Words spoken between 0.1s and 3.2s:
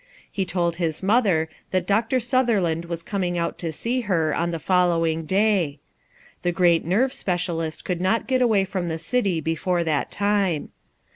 He told his mother that Dr. Sutherland was